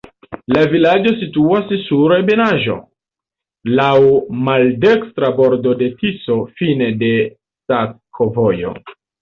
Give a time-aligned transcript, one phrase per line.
[0.55, 2.77] La vilaĝo situas sur ebenaĵo,
[3.81, 3.91] laŭ
[4.49, 7.13] maldekstra bordo de Tiso, fine de
[7.71, 8.77] sakovojo.